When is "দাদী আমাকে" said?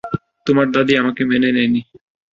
0.71-1.21